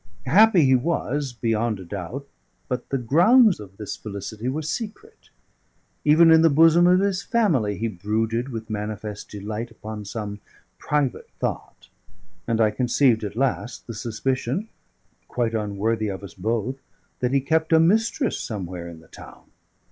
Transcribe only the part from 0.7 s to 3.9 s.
was, beyond a doubt, but the grounds of